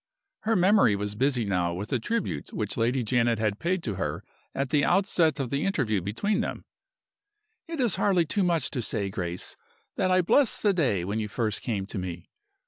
[0.39, 4.23] Her memory was busy now with the tribute which Lady Janet had paid to her
[4.55, 6.65] at the outset of the interview between them:
[7.67, 9.55] "It is hardly too much to say, Grace,
[9.97, 12.31] that I bless the day when you first came to me."